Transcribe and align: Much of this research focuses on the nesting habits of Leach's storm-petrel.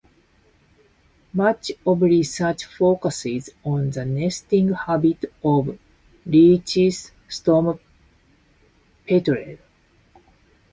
Much 1.31 1.73
of 1.85 1.99
this 1.99 2.09
research 2.09 2.65
focuses 2.65 3.51
on 3.63 3.91
the 3.91 4.03
nesting 4.03 4.73
habits 4.73 5.25
of 5.43 5.77
Leach's 6.25 7.11
storm-petrel. 7.27 9.57